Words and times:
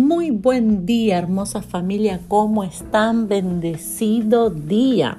Muy 0.00 0.30
buen 0.30 0.86
día, 0.86 1.18
hermosa 1.18 1.60
familia. 1.60 2.20
¿Cómo 2.26 2.64
están? 2.64 3.28
Bendecido 3.28 4.48
día. 4.48 5.18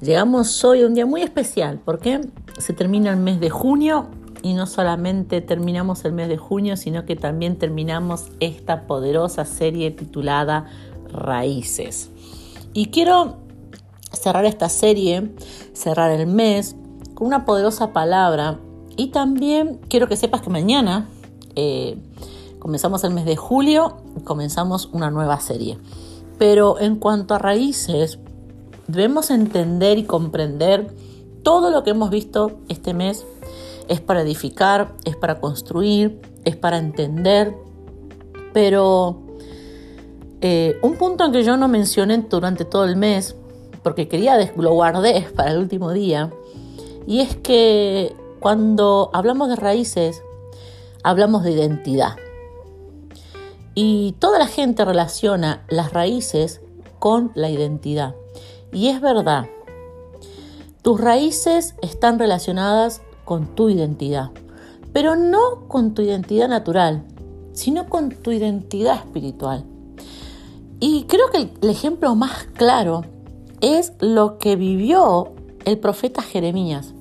Llegamos 0.00 0.64
hoy 0.64 0.82
a 0.82 0.86
un 0.86 0.94
día 0.94 1.04
muy 1.04 1.22
especial 1.22 1.80
porque 1.84 2.20
se 2.58 2.74
termina 2.74 3.10
el 3.10 3.16
mes 3.16 3.40
de 3.40 3.50
junio 3.50 4.06
y 4.40 4.54
no 4.54 4.68
solamente 4.68 5.40
terminamos 5.40 6.04
el 6.04 6.12
mes 6.12 6.28
de 6.28 6.36
junio, 6.36 6.76
sino 6.76 7.04
que 7.04 7.16
también 7.16 7.56
terminamos 7.56 8.26
esta 8.38 8.86
poderosa 8.86 9.44
serie 9.44 9.90
titulada 9.90 10.66
Raíces. 11.12 12.08
Y 12.72 12.86
quiero 12.86 13.38
cerrar 14.12 14.44
esta 14.44 14.68
serie, 14.68 15.32
cerrar 15.72 16.12
el 16.12 16.28
mes 16.28 16.76
con 17.14 17.26
una 17.26 17.44
poderosa 17.44 17.92
palabra 17.92 18.60
y 18.96 19.08
también 19.08 19.80
quiero 19.88 20.06
que 20.06 20.16
sepas 20.16 20.40
que 20.40 20.50
mañana 20.50 21.08
eh, 21.56 21.96
comenzamos 22.62 23.02
el 23.02 23.12
mes 23.12 23.24
de 23.24 23.34
julio 23.34 23.96
comenzamos 24.22 24.88
una 24.92 25.10
nueva 25.10 25.40
serie. 25.40 25.78
Pero 26.38 26.78
en 26.78 26.94
cuanto 26.94 27.34
a 27.34 27.38
raíces, 27.40 28.20
debemos 28.86 29.32
entender 29.32 29.98
y 29.98 30.04
comprender 30.04 30.94
todo 31.42 31.72
lo 31.72 31.82
que 31.82 31.90
hemos 31.90 32.10
visto 32.10 32.60
este 32.68 32.94
mes 32.94 33.26
es 33.88 34.00
para 34.00 34.22
edificar, 34.22 34.94
es 35.04 35.16
para 35.16 35.40
construir, 35.40 36.20
es 36.44 36.54
para 36.54 36.78
entender. 36.78 37.52
Pero 38.52 39.20
eh, 40.40 40.78
un 40.82 40.94
punto 40.94 41.32
que 41.32 41.42
yo 41.42 41.56
no 41.56 41.66
mencioné 41.66 42.16
durante 42.30 42.64
todo 42.64 42.84
el 42.84 42.94
mes, 42.94 43.34
porque 43.82 44.06
quería 44.06 44.38
lo 44.56 44.72
guardé 44.72 45.26
para 45.34 45.50
el 45.50 45.58
último 45.58 45.90
día, 45.90 46.30
y 47.08 47.18
es 47.18 47.34
que 47.34 48.14
cuando 48.38 49.10
hablamos 49.12 49.48
de 49.48 49.56
raíces, 49.56 50.22
hablamos 51.02 51.42
de 51.42 51.50
identidad. 51.50 52.21
Y 53.74 54.12
toda 54.18 54.38
la 54.38 54.46
gente 54.46 54.84
relaciona 54.84 55.64
las 55.68 55.92
raíces 55.92 56.60
con 56.98 57.32
la 57.34 57.50
identidad. 57.50 58.14
Y 58.72 58.88
es 58.88 59.00
verdad, 59.00 59.46
tus 60.82 61.00
raíces 61.00 61.74
están 61.80 62.18
relacionadas 62.18 63.02
con 63.24 63.54
tu 63.54 63.70
identidad, 63.70 64.30
pero 64.92 65.16
no 65.16 65.68
con 65.68 65.94
tu 65.94 66.02
identidad 66.02 66.48
natural, 66.48 67.04
sino 67.52 67.88
con 67.88 68.10
tu 68.10 68.32
identidad 68.32 68.96
espiritual. 68.96 69.64
Y 70.80 71.04
creo 71.04 71.30
que 71.30 71.48
el 71.60 71.70
ejemplo 71.70 72.14
más 72.14 72.44
claro 72.54 73.02
es 73.60 73.92
lo 74.00 74.38
que 74.38 74.56
vivió 74.56 75.32
el 75.64 75.78
profeta 75.78 76.22
Jeremías. 76.22 76.94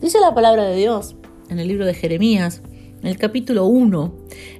Dice 0.00 0.20
la 0.20 0.34
palabra 0.34 0.64
de 0.64 0.76
Dios 0.76 1.16
en 1.48 1.58
el 1.58 1.68
libro 1.68 1.84
de 1.84 1.94
Jeremías, 1.94 2.62
en 3.02 3.08
el 3.08 3.18
capítulo 3.18 3.66
1, 3.66 4.12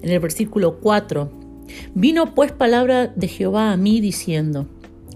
en 0.02 0.10
el 0.10 0.20
versículo 0.20 0.78
4, 0.80 1.30
vino 1.94 2.34
pues 2.34 2.52
palabra 2.52 3.08
de 3.08 3.28
Jehová 3.28 3.72
a 3.72 3.76
mí 3.76 4.00
diciendo, 4.00 4.66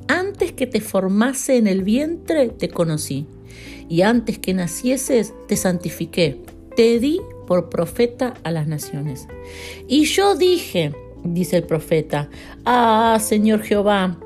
antes 0.08 0.52
que 0.52 0.66
te 0.66 0.80
formase 0.80 1.56
en 1.56 1.66
el 1.66 1.82
vientre 1.82 2.48
te 2.48 2.68
conocí, 2.68 3.26
y 3.88 4.02
antes 4.02 4.38
que 4.38 4.54
nacieses 4.54 5.34
te 5.46 5.56
santifiqué, 5.56 6.40
te 6.76 6.98
di 6.98 7.20
por 7.46 7.68
profeta 7.68 8.34
a 8.42 8.50
las 8.50 8.66
naciones. 8.66 9.28
Y 9.88 10.04
yo 10.04 10.34
dije, 10.34 10.92
dice 11.22 11.58
el 11.58 11.64
profeta, 11.64 12.28
ah, 12.64 13.18
Señor 13.20 13.62
Jehová, 13.62 14.18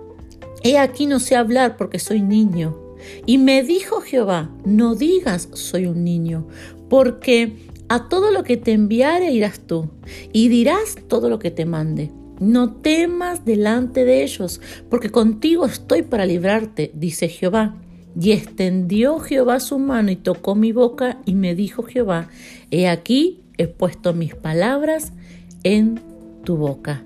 he 0.62 0.78
aquí 0.78 1.06
no 1.06 1.20
sé 1.20 1.36
hablar 1.36 1.76
porque 1.76 1.98
soy 1.98 2.22
niño. 2.22 2.78
Y 3.26 3.38
me 3.38 3.62
dijo 3.62 4.00
Jehová, 4.00 4.50
no 4.64 4.94
digas 4.94 5.48
soy 5.52 5.86
un 5.86 6.04
niño, 6.04 6.46
porque 6.88 7.56
a 7.88 8.08
todo 8.08 8.30
lo 8.30 8.42
que 8.44 8.56
te 8.56 8.72
enviare 8.72 9.32
irás 9.32 9.60
tú, 9.60 9.90
y 10.32 10.48
dirás 10.48 10.96
todo 11.08 11.28
lo 11.28 11.38
que 11.38 11.50
te 11.50 11.64
mande. 11.64 12.10
No 12.40 12.72
temas 12.72 13.44
delante 13.44 14.04
de 14.04 14.22
ellos, 14.22 14.60
porque 14.88 15.10
contigo 15.10 15.66
estoy 15.66 16.02
para 16.02 16.26
librarte, 16.26 16.90
dice 16.94 17.28
Jehová. 17.28 17.76
Y 18.20 18.32
extendió 18.32 19.18
Jehová 19.20 19.60
su 19.60 19.78
mano 19.78 20.10
y 20.10 20.16
tocó 20.16 20.54
mi 20.54 20.72
boca, 20.72 21.18
y 21.24 21.34
me 21.34 21.54
dijo 21.54 21.82
Jehová, 21.82 22.28
he 22.70 22.88
aquí 22.88 23.40
he 23.58 23.66
puesto 23.66 24.14
mis 24.14 24.34
palabras 24.34 25.12
en 25.64 26.00
tu 26.44 26.56
boca. 26.56 27.02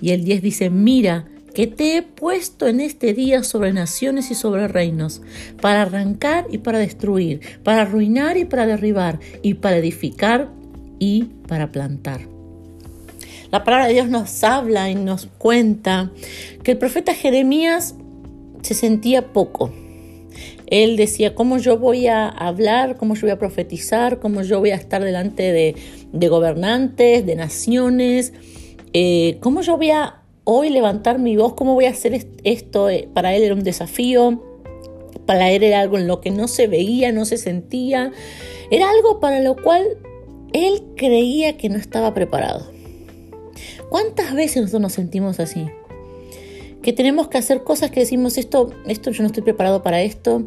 Y 0.00 0.10
el 0.10 0.24
10 0.24 0.42
dice, 0.42 0.70
mira, 0.70 1.26
que 1.54 1.66
te 1.66 1.96
he 1.96 2.02
puesto 2.02 2.66
en 2.66 2.80
este 2.80 3.14
día 3.14 3.42
sobre 3.42 3.72
naciones 3.72 4.30
y 4.30 4.34
sobre 4.34 4.68
reinos, 4.68 5.22
para 5.60 5.82
arrancar 5.82 6.46
y 6.50 6.58
para 6.58 6.78
destruir, 6.78 7.40
para 7.62 7.82
arruinar 7.82 8.36
y 8.36 8.44
para 8.44 8.66
derribar, 8.66 9.20
y 9.42 9.54
para 9.54 9.76
edificar 9.76 10.48
y 10.98 11.24
para 11.46 11.72
plantar. 11.72 12.20
La 13.50 13.64
palabra 13.64 13.88
de 13.88 13.94
Dios 13.94 14.08
nos 14.08 14.44
habla 14.44 14.90
y 14.90 14.94
nos 14.94 15.26
cuenta 15.38 16.12
que 16.62 16.72
el 16.72 16.78
profeta 16.78 17.14
Jeremías 17.14 17.96
se 18.62 18.74
sentía 18.74 19.32
poco. 19.32 19.72
Él 20.68 20.96
decía, 20.96 21.34
¿cómo 21.34 21.58
yo 21.58 21.76
voy 21.76 22.06
a 22.06 22.28
hablar? 22.28 22.96
¿Cómo 22.96 23.16
yo 23.16 23.22
voy 23.22 23.30
a 23.30 23.38
profetizar? 23.40 24.20
¿Cómo 24.20 24.42
yo 24.42 24.60
voy 24.60 24.70
a 24.70 24.76
estar 24.76 25.02
delante 25.02 25.50
de, 25.52 26.28
gobernantes, 26.28 27.26
de 27.26 27.34
naciones? 27.34 28.32
Eh, 28.92 29.38
¿Cómo 29.40 29.62
yo 29.62 29.76
voy 29.76 29.90
a 29.90 30.19
hoy 30.44 30.70
levantar 30.70 31.18
mi 31.18 31.36
voz? 31.36 31.54
¿Cómo 31.54 31.74
voy 31.74 31.86
a 31.86 31.90
hacer 31.90 32.26
esto? 32.44 32.88
Eh, 32.88 33.08
para 33.12 33.34
él 33.34 33.42
era 33.42 33.54
un 33.54 33.62
desafío. 33.62 34.42
Para 35.26 35.50
él 35.50 35.62
era 35.62 35.80
algo 35.80 35.98
en 35.98 36.06
lo 36.06 36.20
que 36.20 36.30
no 36.30 36.48
se 36.48 36.66
veía, 36.66 37.12
no 37.12 37.24
se 37.24 37.36
sentía. 37.36 38.12
Era 38.70 38.90
algo 38.90 39.20
para 39.20 39.40
lo 39.40 39.56
cual 39.56 39.84
él 40.52 40.82
creía 40.96 41.56
que 41.56 41.68
no 41.68 41.76
estaba 41.76 42.14
preparado. 42.14 42.70
¿Cuántas 43.88 44.34
veces 44.34 44.62
nosotros 44.62 44.82
nos 44.82 44.92
sentimos 44.92 45.40
así? 45.40 45.66
Que 46.82 46.92
tenemos 46.92 47.28
que 47.28 47.38
hacer 47.38 47.62
cosas 47.62 47.90
que 47.90 48.00
decimos, 48.00 48.38
esto, 48.38 48.70
esto 48.86 49.10
yo 49.10 49.22
no 49.22 49.26
estoy 49.26 49.42
preparado 49.42 49.82
para 49.82 50.00
esto. 50.02 50.44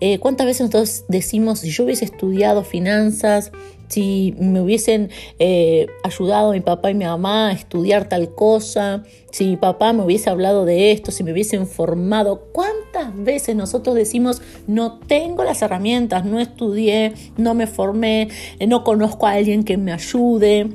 Eh, 0.00 0.18
¿Cuántas 0.18 0.46
veces 0.46 0.62
nosotros 0.62 1.04
decimos, 1.08 1.60
si 1.60 1.70
yo 1.70 1.84
hubiese 1.84 2.04
estudiado 2.04 2.64
finanzas, 2.64 3.52
si 3.88 4.34
me 4.38 4.60
hubiesen 4.60 5.10
eh, 5.38 5.86
ayudado 6.02 6.52
mi 6.52 6.60
papá 6.60 6.90
y 6.90 6.94
mi 6.94 7.04
mamá 7.04 7.48
a 7.48 7.52
estudiar 7.52 8.08
tal 8.08 8.34
cosa, 8.34 9.02
si 9.30 9.46
mi 9.46 9.56
papá 9.56 9.92
me 9.92 10.02
hubiese 10.02 10.30
hablado 10.30 10.64
de 10.64 10.92
esto, 10.92 11.12
si 11.12 11.22
me 11.22 11.32
hubiese 11.32 11.56
informado, 11.56 12.48
¿cuántas 12.52 13.16
veces 13.16 13.56
nosotros 13.56 13.94
decimos 13.94 14.42
no 14.66 14.98
tengo 14.98 15.44
las 15.44 15.62
herramientas, 15.62 16.24
no 16.24 16.40
estudié, 16.40 17.12
no 17.36 17.54
me 17.54 17.66
formé, 17.66 18.28
no 18.66 18.84
conozco 18.84 19.26
a 19.26 19.32
alguien 19.32 19.64
que 19.64 19.76
me 19.76 19.92
ayude? 19.92 20.68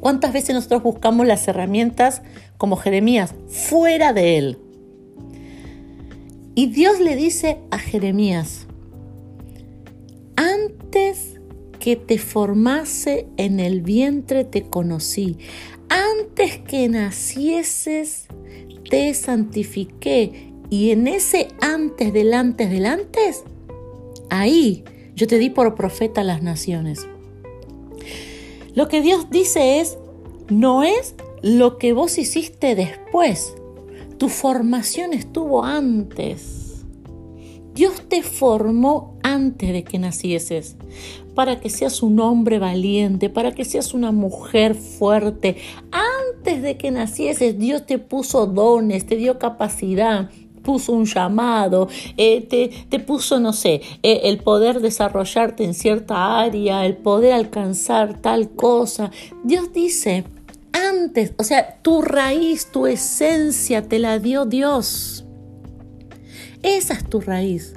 ¿Cuántas 0.00 0.32
veces 0.32 0.54
nosotros 0.54 0.82
buscamos 0.82 1.26
las 1.26 1.46
herramientas 1.46 2.22
como 2.56 2.76
Jeremías 2.76 3.34
fuera 3.48 4.12
de 4.12 4.38
él? 4.38 4.58
Y 6.54 6.66
Dios 6.66 7.00
le 7.00 7.16
dice 7.16 7.58
a 7.70 7.78
Jeremías, 7.78 8.59
que 11.80 11.96
te 11.96 12.18
formase 12.18 13.26
en 13.36 13.58
el 13.58 13.80
vientre 13.80 14.44
te 14.44 14.62
conocí, 14.62 15.38
antes 15.88 16.58
que 16.58 16.88
nacieses 16.88 18.26
te 18.88 19.12
santifiqué 19.14 20.52
y 20.68 20.90
en 20.90 21.08
ese 21.08 21.48
antes 21.60 22.12
del 22.12 22.32
antes 22.34 22.70
del 22.70 22.86
antes, 22.86 23.42
ahí 24.28 24.84
yo 25.16 25.26
te 25.26 25.38
di 25.38 25.50
por 25.50 25.74
profeta 25.74 26.20
a 26.20 26.24
las 26.24 26.42
naciones. 26.42 27.08
Lo 28.74 28.88
que 28.88 29.02
Dios 29.02 29.30
dice 29.30 29.80
es, 29.80 29.98
no 30.48 30.84
es 30.84 31.14
lo 31.42 31.78
que 31.78 31.92
vos 31.92 32.18
hiciste 32.18 32.74
después. 32.74 33.54
Tu 34.18 34.28
formación 34.28 35.12
estuvo 35.12 35.64
antes. 35.64 36.59
Dios 37.74 38.02
te 38.08 38.22
formó 38.22 39.18
antes 39.22 39.72
de 39.72 39.84
que 39.84 39.98
nacieses, 39.98 40.76
para 41.34 41.60
que 41.60 41.70
seas 41.70 42.02
un 42.02 42.20
hombre 42.20 42.58
valiente, 42.58 43.30
para 43.30 43.52
que 43.52 43.64
seas 43.64 43.94
una 43.94 44.12
mujer 44.12 44.74
fuerte. 44.74 45.56
Antes 45.92 46.62
de 46.62 46.76
que 46.76 46.90
nacieses, 46.90 47.58
Dios 47.58 47.86
te 47.86 47.98
puso 47.98 48.46
dones, 48.46 49.06
te 49.06 49.16
dio 49.16 49.38
capacidad, 49.38 50.30
puso 50.62 50.92
un 50.92 51.06
llamado, 51.06 51.88
eh, 52.16 52.72
te, 52.88 52.98
puso, 53.00 53.40
no 53.40 53.52
sé, 53.52 53.82
eh, 54.02 54.20
el 54.24 54.38
poder 54.38 54.80
desarrollarte 54.80 55.64
en 55.64 55.74
cierta 55.74 56.40
área, 56.40 56.84
el 56.86 56.96
poder 56.96 57.32
alcanzar 57.32 58.20
tal 58.20 58.50
cosa. 58.50 59.10
Dios 59.44 59.72
dice, 59.72 60.24
antes, 60.72 61.34
o 61.38 61.44
sea, 61.44 61.78
tu 61.82 62.02
raíz, 62.02 62.70
tu 62.70 62.86
esencia 62.86 63.82
te 63.82 63.98
la 63.98 64.18
dio 64.18 64.44
Dios. 64.44 65.24
Esa 66.62 66.94
es 66.94 67.08
tu 67.08 67.20
raíz. 67.20 67.74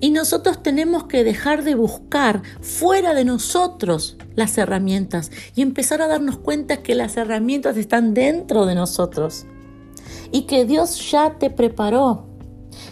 Y 0.00 0.10
nosotros 0.10 0.62
tenemos 0.62 1.04
que 1.04 1.24
dejar 1.24 1.64
de 1.64 1.74
buscar 1.74 2.42
fuera 2.60 3.14
de 3.14 3.24
nosotros 3.24 4.16
las 4.34 4.56
herramientas 4.58 5.30
y 5.54 5.62
empezar 5.62 6.02
a 6.02 6.06
darnos 6.06 6.38
cuenta 6.38 6.82
que 6.82 6.94
las 6.94 7.16
herramientas 7.16 7.76
están 7.76 8.14
dentro 8.14 8.66
de 8.66 8.74
nosotros 8.74 9.46
y 10.32 10.42
que 10.42 10.64
Dios 10.64 11.10
ya 11.10 11.38
te 11.38 11.50
preparó, 11.50 12.26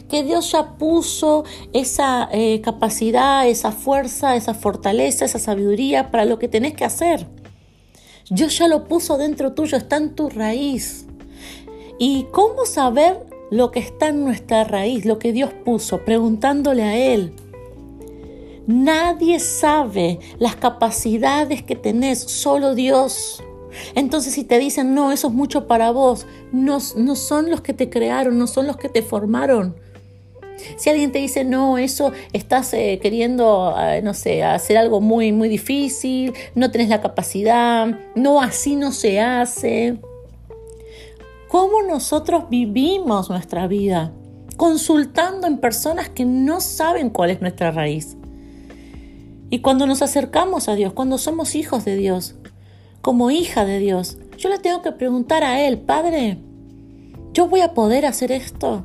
que 0.08 0.22
Dios 0.22 0.52
ya 0.52 0.76
puso 0.76 1.44
esa 1.72 2.28
eh, 2.32 2.60
capacidad, 2.60 3.46
esa 3.46 3.72
fuerza, 3.72 4.36
esa 4.36 4.54
fortaleza, 4.54 5.24
esa 5.24 5.38
sabiduría 5.38 6.10
para 6.10 6.24
lo 6.24 6.38
que 6.38 6.48
tenés 6.48 6.74
que 6.74 6.84
hacer. 6.84 7.26
Dios 8.30 8.56
ya 8.58 8.68
lo 8.68 8.84
puso 8.84 9.18
dentro 9.18 9.52
tuyo, 9.52 9.76
está 9.76 9.96
en 9.96 10.14
tu 10.14 10.30
raíz. 10.30 11.06
¿Y 11.98 12.26
cómo 12.32 12.64
saber 12.64 13.33
lo 13.50 13.70
que 13.70 13.80
está 13.80 14.08
en 14.08 14.24
nuestra 14.24 14.64
raíz, 14.64 15.04
lo 15.04 15.18
que 15.18 15.32
Dios 15.32 15.50
puso? 15.64 16.04
Preguntándole 16.04 16.82
a 16.82 16.96
Él. 16.96 17.32
Nadie 18.66 19.40
sabe 19.40 20.20
las 20.38 20.56
capacidades 20.56 21.62
que 21.62 21.76
tenés, 21.76 22.20
solo 22.20 22.74
Dios. 22.74 23.42
Entonces 23.94 24.34
si 24.34 24.44
te 24.44 24.58
dicen, 24.58 24.94
no, 24.94 25.12
eso 25.12 25.28
es 25.28 25.34
mucho 25.34 25.66
para 25.66 25.90
vos, 25.90 26.26
no, 26.52 26.78
no 26.96 27.16
son 27.16 27.50
los 27.50 27.60
que 27.60 27.74
te 27.74 27.90
crearon, 27.90 28.38
no 28.38 28.46
son 28.46 28.66
los 28.66 28.76
que 28.76 28.88
te 28.88 29.02
formaron. 29.02 29.76
Si 30.76 30.88
alguien 30.88 31.12
te 31.12 31.18
dice, 31.18 31.44
no, 31.44 31.78
eso 31.78 32.12
estás 32.32 32.72
eh, 32.74 32.98
queriendo, 33.02 33.74
eh, 33.78 34.00
no 34.02 34.14
sé, 34.14 34.44
hacer 34.44 34.76
algo 34.76 35.00
muy, 35.00 35.32
muy 35.32 35.48
difícil, 35.48 36.32
no 36.54 36.70
tenés 36.70 36.88
la 36.88 37.00
capacidad, 37.00 37.98
no, 38.14 38.40
así 38.40 38.76
no 38.76 38.92
se 38.92 39.20
hace. 39.20 39.98
¿Cómo 41.54 41.82
nosotros 41.82 42.50
vivimos 42.50 43.30
nuestra 43.30 43.68
vida? 43.68 44.12
Consultando 44.56 45.46
en 45.46 45.58
personas 45.58 46.08
que 46.08 46.24
no 46.24 46.60
saben 46.60 47.10
cuál 47.10 47.30
es 47.30 47.40
nuestra 47.40 47.70
raíz. 47.70 48.16
Y 49.50 49.60
cuando 49.60 49.86
nos 49.86 50.02
acercamos 50.02 50.68
a 50.68 50.74
Dios, 50.74 50.94
cuando 50.94 51.16
somos 51.16 51.54
hijos 51.54 51.84
de 51.84 51.94
Dios, 51.94 52.34
como 53.02 53.30
hija 53.30 53.64
de 53.64 53.78
Dios, 53.78 54.18
yo 54.36 54.48
le 54.48 54.58
tengo 54.58 54.82
que 54.82 54.90
preguntar 54.90 55.44
a 55.44 55.64
Él, 55.64 55.78
Padre, 55.78 56.38
¿yo 57.32 57.46
voy 57.46 57.60
a 57.60 57.72
poder 57.72 58.04
hacer 58.04 58.32
esto? 58.32 58.84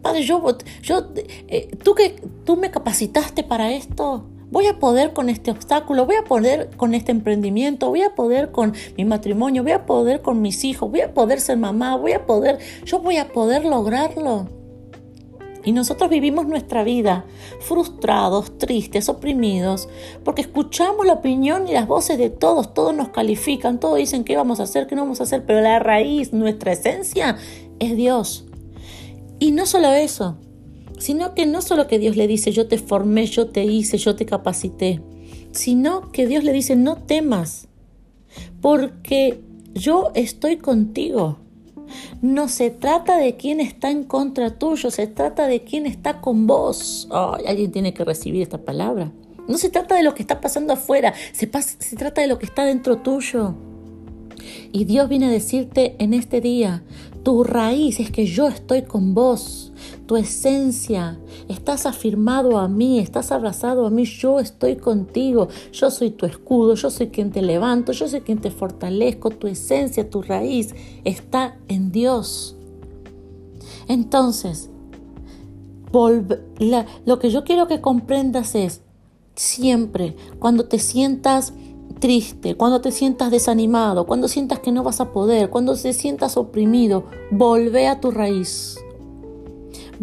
Padre, 0.00 0.22
yo, 0.22 0.56
yo 0.82 1.12
eh, 1.48 1.68
¿tú, 1.84 1.94
que, 1.94 2.16
tú 2.46 2.56
me 2.56 2.70
capacitaste 2.70 3.44
para 3.44 3.72
esto. 3.72 4.24
Voy 4.52 4.66
a 4.66 4.78
poder 4.78 5.14
con 5.14 5.30
este 5.30 5.50
obstáculo, 5.50 6.04
voy 6.04 6.16
a 6.16 6.24
poder 6.24 6.68
con 6.76 6.92
este 6.92 7.10
emprendimiento, 7.10 7.88
voy 7.88 8.02
a 8.02 8.14
poder 8.14 8.52
con 8.52 8.74
mi 8.98 9.06
matrimonio, 9.06 9.62
voy 9.62 9.72
a 9.72 9.86
poder 9.86 10.20
con 10.20 10.42
mis 10.42 10.62
hijos, 10.64 10.90
voy 10.90 11.00
a 11.00 11.14
poder 11.14 11.40
ser 11.40 11.56
mamá, 11.56 11.96
voy 11.96 12.12
a 12.12 12.26
poder, 12.26 12.58
yo 12.84 12.98
voy 12.98 13.16
a 13.16 13.28
poder 13.28 13.64
lograrlo. 13.64 14.48
Y 15.64 15.72
nosotros 15.72 16.10
vivimos 16.10 16.46
nuestra 16.46 16.84
vida 16.84 17.24
frustrados, 17.60 18.58
tristes, 18.58 19.08
oprimidos, 19.08 19.88
porque 20.22 20.42
escuchamos 20.42 21.06
la 21.06 21.14
opinión 21.14 21.66
y 21.66 21.72
las 21.72 21.88
voces 21.88 22.18
de 22.18 22.28
todos, 22.28 22.74
todos 22.74 22.94
nos 22.94 23.08
califican, 23.08 23.80
todos 23.80 23.96
dicen 23.96 24.22
qué 24.22 24.36
vamos 24.36 24.60
a 24.60 24.64
hacer, 24.64 24.86
qué 24.86 24.96
no 24.96 25.02
vamos 25.02 25.20
a 25.20 25.22
hacer, 25.22 25.46
pero 25.46 25.62
la 25.62 25.78
raíz, 25.78 26.34
nuestra 26.34 26.72
esencia 26.72 27.38
es 27.78 27.96
Dios. 27.96 28.44
Y 29.38 29.52
no 29.52 29.64
solo 29.64 29.92
eso, 29.92 30.36
sino 31.02 31.34
que 31.34 31.46
no 31.46 31.62
solo 31.62 31.88
que 31.88 31.98
Dios 31.98 32.16
le 32.16 32.28
dice, 32.28 32.52
yo 32.52 32.68
te 32.68 32.78
formé, 32.78 33.26
yo 33.26 33.48
te 33.48 33.64
hice, 33.64 33.98
yo 33.98 34.14
te 34.14 34.24
capacité, 34.24 35.02
sino 35.50 36.12
que 36.12 36.28
Dios 36.28 36.44
le 36.44 36.52
dice, 36.52 36.76
no 36.76 36.96
temas, 36.96 37.66
porque 38.60 39.40
yo 39.74 40.12
estoy 40.14 40.58
contigo. 40.58 41.38
No 42.22 42.48
se 42.48 42.70
trata 42.70 43.16
de 43.18 43.36
quién 43.36 43.58
está 43.58 43.90
en 43.90 44.04
contra 44.04 44.58
tuyo, 44.58 44.92
se 44.92 45.08
trata 45.08 45.48
de 45.48 45.64
quién 45.64 45.86
está 45.86 46.20
con 46.20 46.46
vos. 46.46 47.08
alguien 47.10 47.72
tiene 47.72 47.92
que 47.94 48.04
recibir 48.04 48.40
esta 48.40 48.58
palabra. 48.58 49.10
No 49.48 49.58
se 49.58 49.70
trata 49.70 49.96
de 49.96 50.04
lo 50.04 50.14
que 50.14 50.22
está 50.22 50.40
pasando 50.40 50.72
afuera, 50.72 51.14
se, 51.32 51.50
se 51.80 51.96
trata 51.96 52.20
de 52.20 52.28
lo 52.28 52.38
que 52.38 52.46
está 52.46 52.64
dentro 52.64 52.98
tuyo. 52.98 53.56
Y 54.70 54.84
Dios 54.84 55.08
viene 55.08 55.26
a 55.26 55.30
decirte 55.30 55.96
en 55.98 56.14
este 56.14 56.40
día, 56.40 56.84
tu 57.24 57.42
raíz 57.42 57.98
es 57.98 58.12
que 58.12 58.24
yo 58.24 58.46
estoy 58.46 58.82
con 58.82 59.14
vos, 59.14 59.61
tu 60.06 60.16
esencia, 60.16 61.18
estás 61.48 61.86
afirmado 61.86 62.58
a 62.58 62.68
mí, 62.68 62.98
estás 62.98 63.32
abrazado 63.32 63.86
a 63.86 63.90
mí, 63.90 64.04
yo 64.04 64.40
estoy 64.40 64.76
contigo, 64.76 65.48
yo 65.72 65.90
soy 65.90 66.10
tu 66.10 66.26
escudo, 66.26 66.74
yo 66.74 66.90
soy 66.90 67.08
quien 67.08 67.30
te 67.30 67.42
levanto, 67.42 67.92
yo 67.92 68.08
soy 68.08 68.20
quien 68.20 68.40
te 68.40 68.50
fortalezco, 68.50 69.30
tu 69.30 69.46
esencia, 69.46 70.08
tu 70.10 70.22
raíz 70.22 70.74
está 71.04 71.56
en 71.68 71.92
Dios. 71.92 72.56
Entonces, 73.88 74.70
lo 75.92 77.18
que 77.18 77.30
yo 77.30 77.44
quiero 77.44 77.66
que 77.66 77.80
comprendas 77.80 78.54
es, 78.54 78.82
siempre, 79.34 80.16
cuando 80.38 80.64
te 80.64 80.78
sientas 80.78 81.52
triste, 82.00 82.56
cuando 82.56 82.80
te 82.80 82.90
sientas 82.90 83.30
desanimado, 83.30 84.06
cuando 84.06 84.26
sientas 84.26 84.58
que 84.58 84.72
no 84.72 84.82
vas 84.82 85.00
a 85.00 85.12
poder, 85.12 85.50
cuando 85.50 85.76
te 85.76 85.92
sientas 85.92 86.36
oprimido, 86.36 87.04
volvé 87.30 87.86
a 87.86 88.00
tu 88.00 88.10
raíz. 88.10 88.76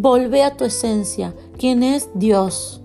Volvé 0.01 0.43
a 0.43 0.55
tu 0.55 0.63
esencia, 0.63 1.35
quien 1.57 1.83
es 1.83 2.09
Dios. 2.13 2.81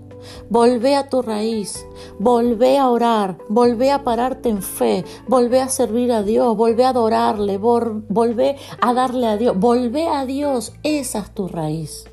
Volvé 0.49 0.97
a 0.97 1.07
tu 1.07 1.21
raíz, 1.21 1.85
volvé 2.19 2.77
a 2.77 2.89
orar, 2.89 3.37
volvé 3.47 3.89
a 3.89 4.03
pararte 4.03 4.49
en 4.49 4.61
fe, 4.61 5.05
volvé 5.25 5.61
a 5.61 5.69
servir 5.69 6.11
a 6.11 6.23
Dios, 6.23 6.57
volvé 6.57 6.83
a 6.83 6.89
adorarle, 6.89 7.57
volvé 7.57 8.57
a 8.81 8.93
darle 8.93 9.27
a 9.27 9.37
Dios, 9.37 9.57
volvé 9.57 10.09
a 10.09 10.25
Dios, 10.25 10.73
esa 10.83 11.19
es 11.19 11.33
tu 11.33 11.47
raíz. 11.47 12.03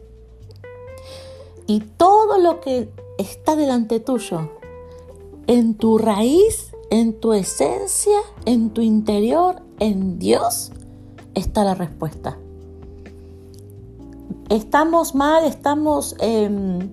Y 1.66 1.80
todo 1.80 2.38
lo 2.38 2.60
que 2.60 2.88
está 3.18 3.56
delante 3.56 3.98
tuyo, 3.98 4.52
en 5.48 5.74
tu 5.74 5.98
raíz, 5.98 6.70
en 6.90 7.18
tu 7.18 7.32
esencia, 7.32 8.20
en 8.44 8.70
tu 8.70 8.82
interior, 8.82 9.62
en 9.80 10.20
Dios, 10.20 10.70
está 11.34 11.64
la 11.64 11.74
respuesta. 11.74 12.38
Estamos 14.52 15.14
mal, 15.14 15.44
estamos 15.44 16.14
en, 16.20 16.92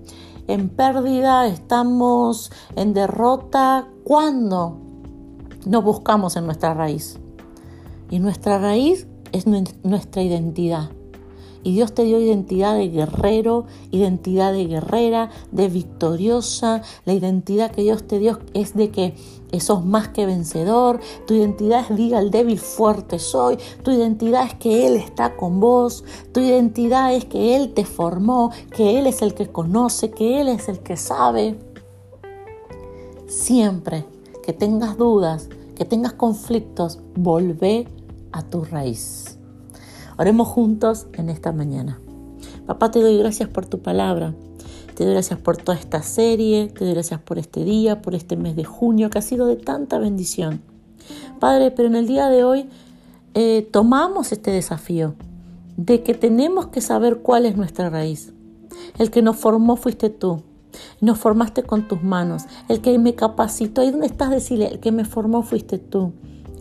pérdida, 0.76 1.46
estamos 1.46 2.50
en 2.74 2.94
derrota 2.94 3.86
cuando 4.02 4.78
no 5.66 5.82
buscamos 5.82 6.36
en 6.36 6.46
nuestra 6.46 6.72
raíz. 6.72 7.20
Y 8.08 8.18
nuestra 8.18 8.58
raíz 8.58 9.06
es 9.32 9.46
nuestra 9.46 10.22
identidad. 10.22 10.88
Y 11.62 11.74
Dios 11.74 11.92
te 11.92 12.04
dio 12.04 12.18
identidad 12.18 12.74
de 12.74 12.88
guerrero, 12.88 13.66
identidad 13.90 14.52
de 14.52 14.66
guerrera, 14.66 15.30
de 15.52 15.68
victoriosa. 15.68 16.82
La 17.04 17.12
identidad 17.12 17.70
que 17.70 17.82
Dios 17.82 18.04
te 18.06 18.18
dio 18.18 18.38
es 18.54 18.74
de 18.74 18.90
que 18.90 19.14
sos 19.58 19.84
más 19.84 20.08
que 20.08 20.26
vencedor. 20.26 21.00
Tu 21.26 21.34
identidad 21.34 21.84
es 21.90 21.96
diga 21.96 22.20
el 22.20 22.30
débil 22.30 22.58
fuerte 22.58 23.18
soy. 23.18 23.58
Tu 23.82 23.90
identidad 23.90 24.46
es 24.46 24.54
que 24.54 24.86
Él 24.86 24.96
está 24.96 25.36
con 25.36 25.60
vos. 25.60 26.04
Tu 26.32 26.40
identidad 26.40 27.14
es 27.14 27.24
que 27.24 27.56
Él 27.56 27.72
te 27.74 27.84
formó, 27.84 28.52
que 28.70 28.98
Él 28.98 29.06
es 29.06 29.22
el 29.22 29.34
que 29.34 29.48
conoce, 29.48 30.10
que 30.10 30.40
Él 30.40 30.48
es 30.48 30.68
el 30.68 30.78
que 30.80 30.96
sabe. 30.96 31.58
Siempre 33.26 34.06
que 34.42 34.52
tengas 34.52 34.96
dudas, 34.96 35.48
que 35.74 35.84
tengas 35.84 36.12
conflictos, 36.14 37.00
volvé 37.14 37.86
a 38.32 38.42
tu 38.42 38.64
raíz. 38.64 39.39
Oremos 40.20 40.48
juntos 40.48 41.06
en 41.14 41.30
esta 41.30 41.50
mañana. 41.50 41.98
Papá, 42.66 42.90
te 42.90 43.00
doy 43.00 43.16
gracias 43.16 43.48
por 43.48 43.64
tu 43.64 43.78
palabra. 43.78 44.34
Te 44.94 45.04
doy 45.04 45.14
gracias 45.14 45.40
por 45.40 45.56
toda 45.56 45.78
esta 45.78 46.02
serie, 46.02 46.68
te 46.68 46.84
doy 46.84 46.92
gracias 46.92 47.20
por 47.22 47.38
este 47.38 47.64
día, 47.64 48.02
por 48.02 48.14
este 48.14 48.36
mes 48.36 48.54
de 48.54 48.64
junio 48.64 49.08
que 49.08 49.16
ha 49.16 49.22
sido 49.22 49.46
de 49.46 49.56
tanta 49.56 49.98
bendición. 49.98 50.60
Padre, 51.38 51.70
pero 51.70 51.88
en 51.88 51.96
el 51.96 52.06
día 52.06 52.28
de 52.28 52.44
hoy 52.44 52.68
eh, 53.32 53.66
tomamos 53.72 54.30
este 54.30 54.50
desafío 54.50 55.14
de 55.78 56.02
que 56.02 56.12
tenemos 56.12 56.66
que 56.66 56.82
saber 56.82 57.20
cuál 57.22 57.46
es 57.46 57.56
nuestra 57.56 57.88
raíz. 57.88 58.34
El 58.98 59.10
que 59.10 59.22
nos 59.22 59.36
formó 59.36 59.76
fuiste 59.76 60.10
tú. 60.10 60.42
Nos 61.00 61.16
formaste 61.16 61.62
con 61.62 61.88
tus 61.88 62.02
manos. 62.02 62.44
El 62.68 62.82
que 62.82 62.98
me 62.98 63.14
capacitó. 63.14 63.82
¿Y 63.82 63.90
dónde 63.90 64.08
estás? 64.08 64.28
Decirle, 64.28 64.66
el 64.66 64.80
que 64.80 64.92
me 64.92 65.06
formó 65.06 65.42
fuiste 65.42 65.78
tú. 65.78 66.12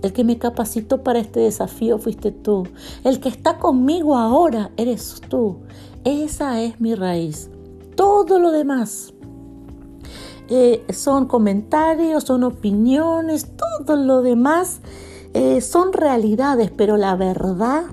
El 0.01 0.13
que 0.13 0.23
me 0.23 0.37
capacitó 0.37 1.03
para 1.03 1.19
este 1.19 1.41
desafío 1.41 1.97
fuiste 1.97 2.31
tú. 2.31 2.67
El 3.03 3.19
que 3.19 3.29
está 3.29 3.57
conmigo 3.57 4.17
ahora 4.17 4.71
eres 4.77 5.21
tú. 5.27 5.57
Esa 6.05 6.61
es 6.61 6.79
mi 6.79 6.95
raíz. 6.95 7.49
Todo 7.95 8.39
lo 8.39 8.51
demás 8.51 9.13
eh, 10.47 10.83
son 10.93 11.25
comentarios, 11.27 12.23
son 12.23 12.43
opiniones, 12.43 13.47
todo 13.55 13.97
lo 13.97 14.21
demás 14.21 14.79
eh, 15.33 15.59
son 15.61 15.91
realidades, 15.91 16.71
pero 16.71 16.95
la 16.97 17.15
verdad 17.15 17.83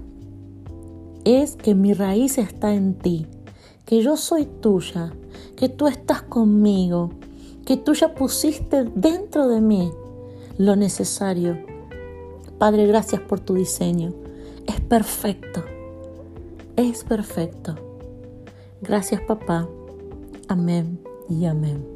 es 1.24 1.56
que 1.56 1.74
mi 1.74 1.92
raíz 1.92 2.38
está 2.38 2.72
en 2.72 2.94
ti, 2.94 3.26
que 3.84 4.00
yo 4.00 4.16
soy 4.16 4.46
tuya, 4.46 5.12
que 5.56 5.68
tú 5.68 5.88
estás 5.88 6.22
conmigo, 6.22 7.10
que 7.66 7.76
tú 7.76 7.94
ya 7.94 8.14
pusiste 8.14 8.84
dentro 8.84 9.48
de 9.48 9.60
mí 9.60 9.90
lo 10.56 10.76
necesario 10.76 11.75
Padre, 12.58 12.86
gracias 12.86 13.20
por 13.20 13.40
tu 13.40 13.54
diseño. 13.54 14.14
Es 14.66 14.80
perfecto. 14.80 15.64
Es 16.76 17.04
perfecto. 17.04 17.76
Gracias 18.80 19.20
papá. 19.22 19.68
Amén 20.48 21.00
y 21.28 21.44
amén. 21.46 21.95